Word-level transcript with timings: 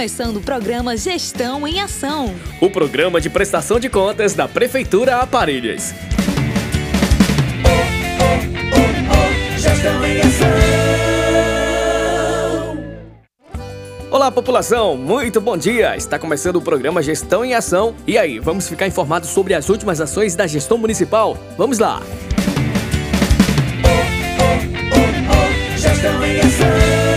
Começando 0.00 0.38
o 0.38 0.40
programa 0.40 0.96
Gestão 0.96 1.68
em 1.68 1.78
Ação. 1.78 2.34
O 2.58 2.70
programa 2.70 3.20
de 3.20 3.28
prestação 3.28 3.78
de 3.78 3.90
contas 3.90 4.32
da 4.32 4.48
Prefeitura 4.48 5.16
Aparelhas. 5.16 5.94
Gestão 9.58 10.06
em 10.06 10.20
Ação. 10.22 10.48
Olá, 14.10 14.30
população! 14.32 14.96
Muito 14.96 15.38
bom 15.38 15.58
dia! 15.58 15.94
Está 15.94 16.18
começando 16.18 16.56
o 16.56 16.62
programa 16.62 17.02
Gestão 17.02 17.44
em 17.44 17.52
Ação. 17.52 17.94
E 18.06 18.16
aí, 18.16 18.38
vamos 18.38 18.66
ficar 18.66 18.86
informados 18.86 19.28
sobre 19.28 19.52
as 19.52 19.68
últimas 19.68 20.00
ações 20.00 20.34
da 20.34 20.46
gestão 20.46 20.78
municipal? 20.78 21.36
Vamos 21.58 21.78
lá! 21.78 22.00
Gestão 25.76 26.24
em 26.24 26.40
Ação. 26.40 27.09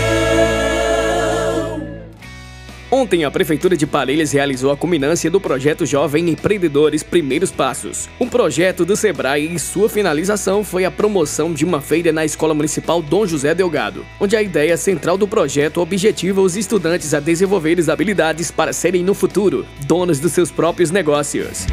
Ontem, 2.94 3.24
a 3.24 3.30
Prefeitura 3.30 3.76
de 3.76 3.88
Parelhas 3.88 4.30
realizou 4.30 4.70
a 4.70 4.76
culminância 4.76 5.28
do 5.28 5.40
projeto 5.40 5.84
Jovem 5.84 6.30
Empreendedores 6.30 7.02
Primeiros 7.02 7.50
Passos, 7.50 8.08
um 8.20 8.28
projeto 8.28 8.84
do 8.84 8.94
Sebrae 8.94 9.52
e 9.52 9.58
sua 9.58 9.88
finalização 9.88 10.62
foi 10.62 10.84
a 10.84 10.92
promoção 10.92 11.52
de 11.52 11.64
uma 11.64 11.80
feira 11.80 12.12
na 12.12 12.24
Escola 12.24 12.54
Municipal 12.54 13.02
Dom 13.02 13.26
José 13.26 13.52
Delgado, 13.52 14.06
onde 14.20 14.36
a 14.36 14.42
ideia 14.42 14.76
central 14.76 15.18
do 15.18 15.26
projeto 15.26 15.80
objetiva 15.80 16.40
os 16.40 16.56
estudantes 16.56 17.12
a 17.14 17.18
desenvolverem 17.18 17.84
habilidades 17.90 18.52
para 18.52 18.72
serem 18.72 19.02
no 19.02 19.12
futuro 19.12 19.66
donos 19.88 20.20
dos 20.20 20.30
seus 20.30 20.52
próprios 20.52 20.92
negócios. 20.92 21.66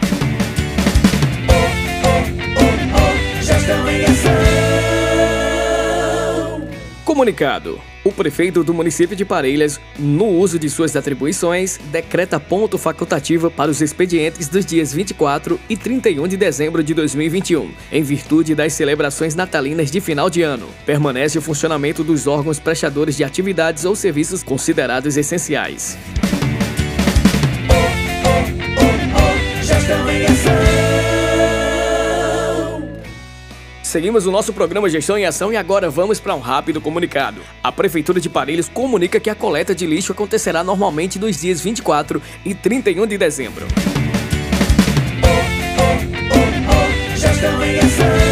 Comunicado. 7.12 7.78
O 8.06 8.12
prefeito 8.14 8.64
do 8.64 8.74
município 8.74 9.18
de 9.18 9.26
Parelhas, 9.26 9.82
no 10.00 10.28
uso 10.28 10.58
de 10.58 10.70
suas 10.70 10.96
atribuições, 10.96 11.78
decreta 11.92 12.40
ponto 12.40 12.78
facultativo 12.78 13.52
para 13.52 13.70
os 13.70 13.82
expedientes 13.82 14.48
dos 14.48 14.66
dias 14.66 14.94
24 14.94 15.60
e 15.68 15.76
31 15.76 16.26
de 16.26 16.38
dezembro 16.38 16.82
de 16.82 16.94
2021, 16.94 17.70
em 17.92 18.02
virtude 18.02 18.56
das 18.56 18.72
celebrações 18.72 19.36
natalinas 19.36 19.92
de 19.92 20.00
final 20.00 20.30
de 20.30 20.42
ano. 20.42 20.70
Permanece 20.86 21.38
o 21.38 21.42
funcionamento 21.42 22.02
dos 22.02 22.28
órgãos 22.28 22.62
prestadores 22.62 23.18
de 23.18 23.26
atividades 23.26 23.84
ou 23.84 23.94
serviços 23.94 24.42
considerados 24.42 25.18
essenciais. 25.18 25.98
Seguimos 33.92 34.26
o 34.26 34.32
nosso 34.32 34.54
programa 34.54 34.90
Gestão 34.90 35.18
em 35.18 35.26
Ação 35.26 35.52
e 35.52 35.58
agora 35.58 35.90
vamos 35.90 36.18
para 36.18 36.34
um 36.34 36.40
rápido 36.40 36.80
comunicado. 36.80 37.42
A 37.62 37.74
Prefeitura 37.74 38.22
de 38.22 38.30
Parelhos 38.30 38.70
comunica 38.70 39.20
que 39.20 39.30
a 39.30 39.36
coleta 39.36 39.76
de 39.76 39.86
lixo 39.86 40.14
acontecerá 40.14 40.64
normalmente 40.64 41.20
nos 41.20 41.42
dias 41.42 41.60
24 41.60 42.22
e 42.46 42.56
31 42.56 43.06
de 43.06 43.18
dezembro. 43.18 43.68
Gestão 47.18 47.66
em 47.66 47.80
Ação. 47.80 48.31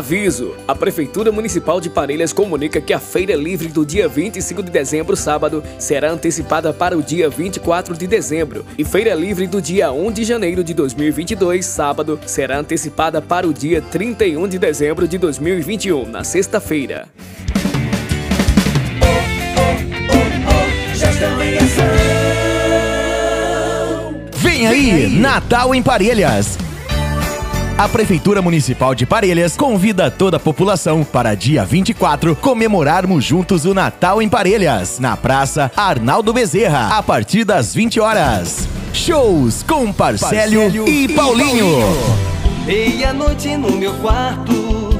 Aviso: 0.00 0.54
a 0.66 0.74
Prefeitura 0.74 1.30
Municipal 1.30 1.78
de 1.78 1.90
Parelhas 1.90 2.32
comunica 2.32 2.80
que 2.80 2.94
a 2.94 2.98
Feira 2.98 3.36
Livre 3.36 3.68
do 3.68 3.84
dia 3.84 4.08
25 4.08 4.62
de 4.62 4.70
dezembro, 4.70 5.14
sábado, 5.14 5.62
será 5.78 6.10
antecipada 6.10 6.72
para 6.72 6.96
o 6.96 7.02
dia 7.02 7.28
24 7.28 7.94
de 7.94 8.06
dezembro, 8.06 8.64
e 8.78 8.84
Feira 8.84 9.12
Livre 9.14 9.46
do 9.46 9.60
dia 9.60 9.92
1 9.92 10.10
de 10.10 10.24
janeiro 10.24 10.64
de 10.64 10.72
2022, 10.72 11.66
sábado, 11.66 12.18
será 12.24 12.60
antecipada 12.60 13.20
para 13.20 13.46
o 13.46 13.52
dia 13.52 13.82
31 13.82 14.48
de 14.48 14.58
dezembro 14.58 15.06
de 15.06 15.18
2021, 15.18 16.06
na 16.06 16.24
sexta-feira. 16.24 17.06
Gestão 20.94 21.42
em 21.42 21.58
Ação. 21.58 21.84
Vem 24.36 24.66
aí, 24.66 25.08
Natal 25.10 25.74
em 25.74 25.82
Parelhas. 25.82 26.69
A 27.80 27.88
Prefeitura 27.88 28.42
Municipal 28.42 28.94
de 28.94 29.06
Parelhas 29.06 29.56
convida 29.56 30.10
toda 30.10 30.36
a 30.36 30.40
população 30.40 31.02
para 31.02 31.34
dia 31.34 31.64
24 31.64 32.36
comemorarmos 32.36 33.24
juntos 33.24 33.64
o 33.64 33.72
Natal 33.72 34.20
em 34.20 34.28
Parelhas, 34.28 34.98
na 34.98 35.16
Praça 35.16 35.72
Arnaldo 35.74 36.30
Bezerra, 36.30 36.98
a 36.98 37.02
partir 37.02 37.42
das 37.42 37.74
20 37.74 37.98
horas. 37.98 38.68
Shows 38.92 39.62
com 39.62 39.90
Parcélio, 39.94 40.86
e, 40.86 41.08
Paulinho. 41.08 41.66
Meia-noite 42.66 43.56
no 43.56 43.70
meu 43.70 43.94
quarto, 43.94 44.90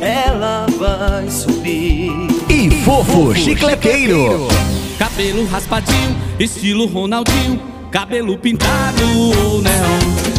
ela 0.00 0.66
vai 0.76 1.30
subir. 1.30 2.10
E 2.48 2.68
Fofo 2.82 3.32
Chicleteiro. 3.32 4.48
Cabelo 4.98 5.46
raspadinho, 5.46 6.16
estilo 6.40 6.86
Ronaldinho, 6.86 7.62
cabelo 7.92 8.36
pintado 8.36 9.04
neon. 9.62 10.33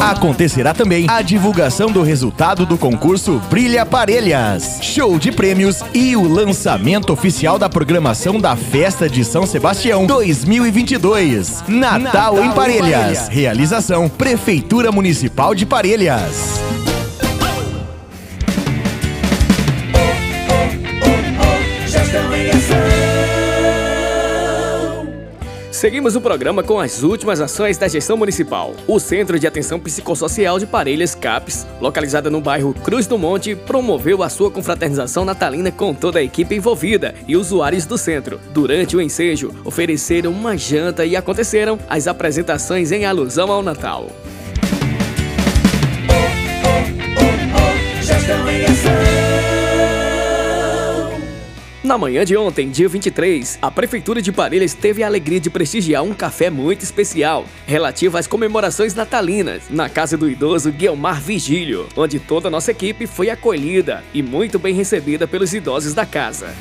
Acontecerá 0.00 0.74
também 0.74 1.06
a 1.08 1.22
divulgação 1.22 1.90
do 1.90 2.02
resultado 2.02 2.66
do 2.66 2.76
concurso 2.76 3.40
Brilha 3.48 3.86
Parelhas, 3.86 4.78
show 4.82 5.18
de 5.18 5.32
prêmios 5.32 5.82
e 5.94 6.16
o 6.16 6.26
lançamento 6.26 7.12
oficial 7.12 7.58
da 7.58 7.68
programação 7.68 8.40
da 8.40 8.54
Festa 8.56 9.08
de 9.08 9.24
São 9.24 9.46
Sebastião 9.46 10.06
2022. 10.06 11.64
Natal, 11.68 12.42
em 12.42 12.50
Parelhas. 12.50 13.28
Realização 13.28 14.08
Prefeitura 14.08 14.92
Municipal 14.92 15.54
de 15.54 15.64
Parelhas. 15.64 16.67
Seguimos 25.78 26.16
o 26.16 26.20
programa 26.20 26.60
com 26.60 26.80
as 26.80 27.04
últimas 27.04 27.40
ações 27.40 27.78
da 27.78 27.86
gestão 27.86 28.16
municipal. 28.16 28.74
O 28.84 28.98
Centro 28.98 29.38
de 29.38 29.46
Atenção 29.46 29.78
Psicossocial 29.78 30.58
de 30.58 30.66
Parelhas, 30.66 31.14
CAPS, 31.14 31.68
localizado 31.80 32.28
no 32.28 32.40
bairro 32.40 32.74
Cruz 32.74 33.06
do 33.06 33.16
Monte, 33.16 33.54
promoveu 33.54 34.24
a 34.24 34.28
sua 34.28 34.50
confraternização 34.50 35.24
natalina 35.24 35.70
com 35.70 35.94
toda 35.94 36.18
a 36.18 36.22
equipe 36.22 36.56
envolvida 36.56 37.14
e 37.28 37.36
usuários 37.36 37.86
do 37.86 37.96
centro. 37.96 38.40
Durante 38.52 38.96
o 38.96 39.00
ensejo, 39.00 39.54
ofereceram 39.64 40.32
uma 40.32 40.56
janta 40.56 41.06
e 41.06 41.14
aconteceram 41.14 41.78
as 41.88 42.08
apresentações 42.08 42.90
em 42.90 43.04
alusão 43.04 43.48
ao 43.48 43.62
Natal. 43.62 44.08
Gestão 48.02 48.50
em 48.50 48.64
Ação. 48.64 49.17
Na 51.88 51.96
manhã 51.96 52.22
de 52.22 52.36
ontem, 52.36 52.68
dia 52.68 52.86
23, 52.86 53.58
a 53.62 53.70
Prefeitura 53.70 54.20
de 54.20 54.30
Parelhas 54.30 54.74
teve 54.74 55.02
a 55.02 55.06
alegria 55.06 55.40
de 55.40 55.48
prestigiar 55.48 56.02
um 56.02 56.12
café 56.12 56.50
muito 56.50 56.82
especial, 56.82 57.46
relativo 57.66 58.18
às 58.18 58.26
comemorações 58.26 58.94
natalinas, 58.94 59.62
na 59.70 59.88
casa 59.88 60.14
do 60.14 60.28
idoso 60.28 60.70
Guilmar 60.70 61.18
Vigílio, 61.18 61.88
onde 61.96 62.20
toda 62.20 62.48
a 62.48 62.50
nossa 62.50 62.72
equipe 62.72 63.06
foi 63.06 63.30
acolhida 63.30 64.04
e 64.12 64.22
muito 64.22 64.58
bem 64.58 64.74
recebida 64.74 65.26
pelos 65.26 65.54
idosos 65.54 65.94
da 65.94 66.04
casa. 66.04 66.54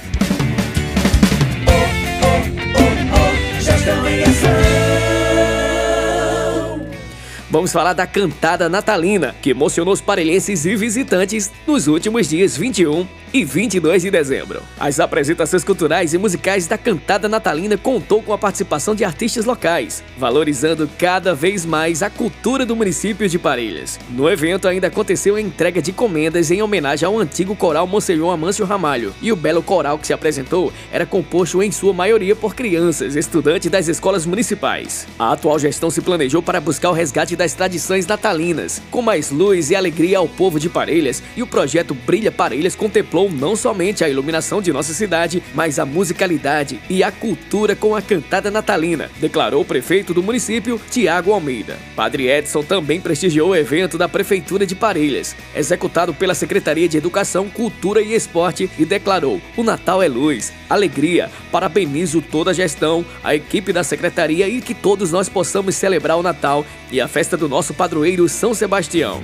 Vamos 7.50 7.72
falar 7.74 7.94
da 7.94 8.08
cantada 8.08 8.70
natalina, 8.70 9.36
que 9.42 9.50
emocionou 9.50 9.94
os 9.94 10.00
parelhenses 10.00 10.66
e 10.66 10.76
visitantes 10.76 11.52
nos 11.66 11.88
últimos 11.88 12.30
dias 12.30 12.56
21 12.56 13.06
e 13.34 13.44
22 13.44 14.02
de 14.02 14.12
dezembro. 14.12 14.62
As 14.80 15.00
apresentações 15.00 15.64
culturais 15.64 16.14
e 16.14 16.18
musicais 16.18 16.68
da 16.68 16.78
cantada 16.78 17.28
natalina 17.28 17.78
contou 17.78 18.22
com 18.22 18.34
a 18.34 18.38
participação 18.38 18.96
de 18.96 19.04
artistas 19.04 19.46
locais, 19.46 20.04
valorizando 20.18 20.90
cada 20.98 21.34
vez 21.34 21.66
mais 21.66 22.02
a 22.02 22.10
cultura 22.10 22.66
do 22.66 22.76
município 22.76 23.28
de 23.28 23.38
Parelhas. 23.38 24.00
No 24.10 24.30
evento 24.30 24.68
ainda 24.68 24.88
aconteceu 24.88 25.36
a 25.36 25.42
entrega 25.42 25.82
de 25.82 25.92
comendas 25.92 26.52
em 26.52 26.62
homenagem 26.62 27.06
ao 27.06 27.20
antigo 27.20 27.56
coral 27.56 27.86
Monsenhor 27.88 28.34
Amâncio 28.34 28.66
Ramalho, 28.66 29.14
e 29.22 29.32
o 29.32 29.36
belo 29.36 29.62
coral 29.62 29.98
que 29.98 30.08
se 30.08 30.14
apresentou 30.14 30.72
era 30.92 31.06
composto 31.06 31.62
em 31.62 31.72
sua 31.72 31.94
maioria 31.94 32.36
por 32.36 32.56
crianças, 32.56 33.16
estudantes 33.16 33.70
das 33.70 33.88
escolas 33.88 34.26
municipais. 34.26 35.08
A 35.20 35.34
atual 35.34 35.60
gestão 35.60 35.90
se 35.90 36.02
planejou 36.02 36.42
para 36.42 36.62
buscar 36.62 36.90
o 36.90 36.94
resgate 36.94 37.36
das 37.36 37.54
tradições 37.54 38.06
natalinas, 38.06 38.82
com 38.90 39.02
mais 39.02 39.32
luz 39.32 39.70
e 39.70 39.76
alegria 39.76 40.18
ao 40.18 40.28
povo 40.28 40.60
de 40.60 40.70
Parelhas, 40.70 41.22
e 41.36 41.44
o 41.44 41.48
projeto 41.48 41.94
Brilha 41.94 42.32
Parelhas 42.32 42.76
contemplou 42.76 43.27
não 43.30 43.56
somente 43.56 44.04
a 44.04 44.10
iluminação 44.10 44.62
de 44.62 44.72
nossa 44.72 44.94
cidade, 44.94 45.42
mas 45.54 45.80
a 45.80 45.86
musicalidade 45.86 46.80
e 46.90 47.04
a 47.04 47.12
cultura 47.12 47.76
com 47.76 47.96
a 47.96 48.02
cantada 48.02 48.50
natalina, 48.50 49.10
declarou 49.20 49.62
o 49.62 49.66
prefeito 49.66 50.14
do 50.14 50.24
município, 50.24 50.80
Tiago 50.90 51.32
Almeida. 51.32 51.78
Padre 51.96 52.28
Edson 52.30 52.64
também 52.64 53.00
prestigiou 53.02 53.50
o 53.50 53.56
evento 53.56 53.98
da 53.98 54.08
Prefeitura 54.08 54.66
de 54.66 54.76
Parelhas, 54.76 55.36
executado 55.56 56.14
pela 56.14 56.34
Secretaria 56.34 56.88
de 56.88 56.98
Educação, 56.98 57.50
Cultura 57.50 58.02
e 58.02 58.14
Esporte, 58.14 58.70
e 58.78 58.86
declarou: 58.86 59.42
O 59.56 59.64
Natal 59.64 60.02
é 60.02 60.08
luz, 60.08 60.54
alegria. 60.70 61.30
Parabenizo 61.52 62.22
toda 62.22 62.52
a 62.52 62.54
gestão, 62.54 63.06
a 63.24 63.36
equipe 63.36 63.74
da 63.74 63.84
secretaria 63.84 64.48
e 64.48 64.62
que 64.62 64.74
todos 64.74 65.12
nós 65.12 65.30
possamos 65.30 65.76
celebrar 65.76 66.18
o 66.18 66.24
Natal 66.24 66.66
e 66.92 67.02
a 67.02 67.08
festa 67.08 67.36
do 67.36 67.50
nosso 67.50 67.74
padroeiro 67.74 68.28
São 68.30 68.54
Sebastião. 68.54 69.20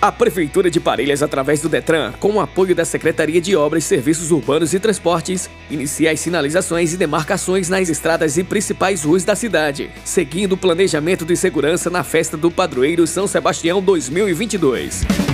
A 0.00 0.12
Prefeitura 0.12 0.70
de 0.70 0.78
Parelhas, 0.78 1.22
através 1.22 1.60
do 1.60 1.68
Detran, 1.68 2.12
com 2.20 2.32
o 2.32 2.40
apoio 2.40 2.74
da 2.74 2.84
Secretaria 2.84 3.40
de 3.40 3.56
Obras, 3.56 3.84
Serviços 3.84 4.30
Urbanos 4.30 4.72
e 4.72 4.78
Transportes, 4.78 5.50
inicia 5.68 6.12
as 6.12 6.20
sinalizações 6.20 6.94
e 6.94 6.96
demarcações 6.96 7.68
nas 7.68 7.88
estradas 7.88 8.38
e 8.38 8.44
principais 8.44 9.02
ruas 9.02 9.24
da 9.24 9.34
cidade, 9.34 9.90
seguindo 10.04 10.52
o 10.52 10.56
planejamento 10.56 11.24
de 11.24 11.36
segurança 11.36 11.90
na 11.90 12.04
festa 12.04 12.36
do 12.36 12.50
Padroeiro 12.50 13.06
São 13.06 13.26
Sebastião 13.26 13.82
2022. 13.82 15.27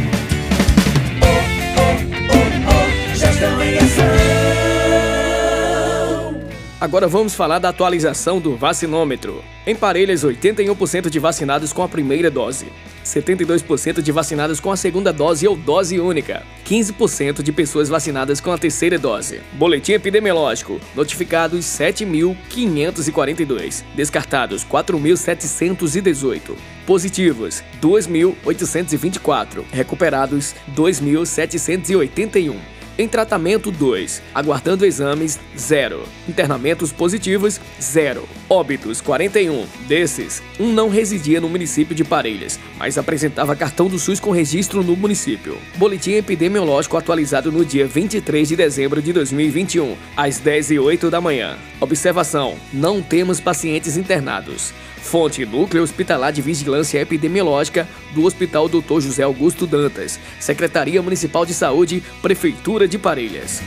Agora 6.84 7.08
vamos 7.08 7.34
falar 7.34 7.58
da 7.58 7.70
atualização 7.70 8.38
do 8.38 8.54
vacinômetro. 8.56 9.42
Em 9.66 9.74
Parelhas, 9.74 10.22
81% 10.22 11.08
de 11.08 11.18
vacinados 11.18 11.72
com 11.72 11.82
a 11.82 11.88
primeira 11.88 12.30
dose, 12.30 12.66
72% 13.02 14.02
de 14.02 14.12
vacinados 14.12 14.60
com 14.60 14.70
a 14.70 14.76
segunda 14.76 15.10
dose 15.10 15.48
ou 15.48 15.56
dose 15.56 15.98
única, 15.98 16.42
15% 16.66 17.42
de 17.42 17.50
pessoas 17.52 17.88
vacinadas 17.88 18.38
com 18.38 18.52
a 18.52 18.58
terceira 18.58 18.98
dose. 18.98 19.40
Boletim 19.54 19.92
epidemiológico: 19.92 20.78
notificados 20.94 21.64
7.542, 21.64 23.82
descartados 23.94 24.62
4.718, 24.62 26.54
positivos 26.86 27.64
2.824, 27.80 29.64
recuperados 29.72 30.54
2.781. 30.76 32.73
Em 32.96 33.08
tratamento, 33.08 33.72
2. 33.72 34.22
Aguardando 34.32 34.86
exames, 34.86 35.40
0. 35.58 36.04
Internamentos 36.28 36.92
positivos, 36.92 37.60
0. 37.80 38.28
Óbitos, 38.48 39.00
41. 39.00 39.66
Desses, 39.88 40.40
um 40.60 40.72
não 40.72 40.88
residia 40.88 41.40
no 41.40 41.48
município 41.48 41.94
de 41.94 42.04
Parelhas, 42.04 42.58
mas 42.78 42.96
apresentava 42.96 43.56
cartão 43.56 43.88
do 43.88 43.98
SUS 43.98 44.20
com 44.20 44.30
registro 44.30 44.84
no 44.84 44.94
município. 44.94 45.58
Boletim 45.76 46.12
epidemiológico 46.12 46.96
atualizado 46.96 47.50
no 47.50 47.64
dia 47.64 47.86
23 47.86 48.46
de 48.46 48.54
dezembro 48.54 49.02
de 49.02 49.12
2021, 49.12 49.96
às 50.16 50.38
10 50.38 50.70
e 50.70 50.78
08 50.78 51.10
da 51.10 51.20
manhã. 51.20 51.56
Observação: 51.80 52.56
não 52.72 53.02
temos 53.02 53.40
pacientes 53.40 53.96
internados. 53.96 54.72
Fonte 55.04 55.44
Núcleo 55.44 55.82
Hospitalar 55.82 56.32
de 56.32 56.40
Vigilância 56.40 56.98
Epidemiológica 56.98 57.86
do 58.14 58.24
Hospital 58.24 58.68
Dr. 58.68 59.00
José 59.00 59.22
Augusto 59.22 59.66
Dantas, 59.66 60.18
Secretaria 60.40 61.00
Municipal 61.02 61.44
de 61.44 61.52
Saúde, 61.52 62.02
Prefeitura 62.22 62.88
de 62.88 62.98
Parelhas. 62.98 63.60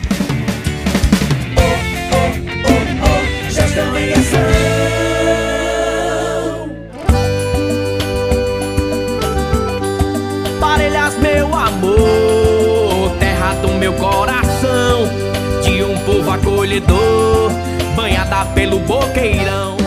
Parelhas, 10.59 11.17
meu 11.19 11.55
amor, 11.55 13.15
terra 13.19 13.53
do 13.61 13.69
meu 13.75 13.93
coração, 13.93 15.07
de 15.63 15.83
um 15.83 15.97
povo 15.99 16.31
acolhedor, 16.31 17.51
banhada 17.95 18.43
pelo 18.47 18.79
boqueirão. 18.79 19.86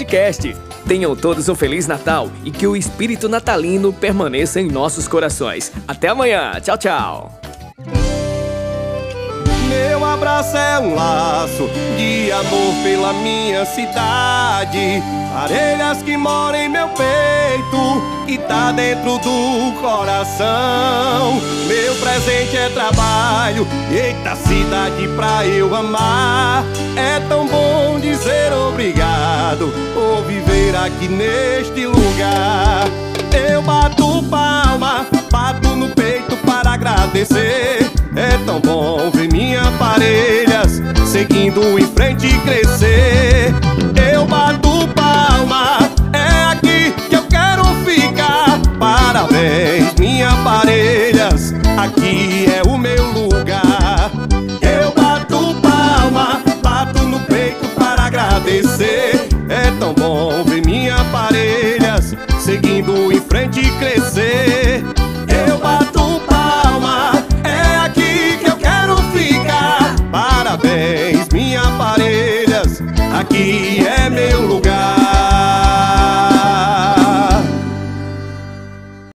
podcast. 0.01 0.55
Tenham 0.87 1.15
todos 1.15 1.47
um 1.47 1.55
Feliz 1.55 1.87
Natal 1.87 2.31
e 2.43 2.51
que 2.51 2.65
o 2.65 2.75
espírito 2.75 3.29
natalino 3.29 3.93
permaneça 3.93 4.59
em 4.59 4.67
nossos 4.67 5.07
corações. 5.07 5.71
Até 5.87 6.07
amanhã. 6.07 6.59
Tchau, 6.59 6.77
tchau. 6.77 7.40
Abraço 10.13 10.57
é 10.57 10.77
um 10.77 10.93
laço 10.93 11.69
de 11.97 12.29
amor 12.33 12.73
pela 12.83 13.13
minha 13.13 13.63
cidade. 13.65 15.01
Parelhas 15.33 16.03
que 16.03 16.17
moram 16.17 16.59
em 16.59 16.67
meu 16.67 16.89
peito 16.89 18.27
e 18.27 18.37
tá 18.37 18.73
dentro 18.73 19.17
do 19.19 19.71
coração. 19.79 21.39
Meu 21.65 21.95
presente 21.95 22.57
é 22.57 22.69
trabalho, 22.69 23.65
eita 23.89 24.35
cidade 24.35 25.07
pra 25.15 25.45
eu 25.45 25.73
amar. 25.73 26.65
É 26.97 27.21
tão 27.29 27.47
bom 27.47 27.97
dizer 27.97 28.51
obrigado 28.51 29.73
por 29.93 30.25
viver 30.25 30.75
aqui 30.75 31.07
neste 31.07 31.85
lugar. 31.85 32.85
Eu 33.49 33.61
bato 33.61 34.21
palma, 34.23 35.05
bato 35.31 35.69
no 35.69 35.87
peito 35.95 36.35
para 36.45 36.73
agradecer. 36.73 37.90
É 38.15 38.37
tão 38.45 38.59
bom 38.59 39.09
ver 39.09 39.31
minha 39.31 39.71
parelhas 39.79 40.81
seguindo 41.05 41.79
em 41.79 41.85
frente 41.87 42.27
e 42.27 42.39
crescer. 42.39 43.53
Eu 44.11 44.25
bato 44.25 44.87
palma, 44.89 45.77
é 46.11 46.45
aqui 46.51 46.93
que 47.09 47.15
eu 47.15 47.23
quero 47.23 47.63
ficar. 47.85 48.59
Parabéns, 48.77 49.93
minha 49.97 50.31
parelhas, 50.43 51.53
aqui 51.77 52.47
é 52.53 52.61
o 52.67 52.77
meu 52.77 53.11
lugar. 53.11 54.11
Eu 54.61 54.91
bato 54.91 55.55
palma, 55.61 56.41
bato 56.61 57.03
no 57.03 57.19
peito 57.21 57.65
para 57.77 58.03
agradecer. 58.03 59.29
É 59.47 59.71
tão 59.79 59.93
bom 59.93 60.43
ver 60.43 60.65
minha 60.65 60.97
parelhas 61.11 62.13
seguindo 62.39 63.11
em 63.11 63.21
frente 63.21 63.61
e 63.61 63.71
crescer. 63.79 65.00
aqui 73.21 73.79
é 73.85 74.09
meu 74.09 74.41
lugar. 74.47 75.00